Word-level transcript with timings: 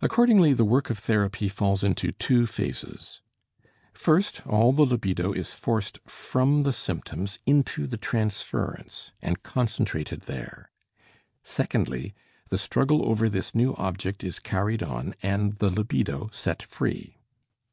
Accordingly 0.00 0.52
the 0.52 0.64
work 0.64 0.90
of 0.90 0.98
therapy 0.98 1.48
falls 1.48 1.84
into 1.84 2.10
two 2.10 2.44
phases: 2.44 3.22
first, 3.94 4.44
all 4.48 4.72
the 4.72 4.82
libido 4.82 5.32
is 5.32 5.52
forced 5.54 6.00
from 6.08 6.64
the 6.64 6.72
symptoms 6.72 7.38
into 7.46 7.86
the 7.86 7.96
transference, 7.96 9.12
and 9.22 9.44
concentrated 9.44 10.22
there; 10.22 10.72
secondly, 11.44 12.14
the 12.48 12.58
struggle 12.58 13.08
over 13.08 13.28
this 13.28 13.54
new 13.54 13.76
object 13.76 14.24
is 14.24 14.40
carried 14.40 14.82
on 14.82 15.14
and 15.22 15.58
the 15.58 15.70
libido 15.70 16.28
set 16.32 16.60
free. 16.60 17.16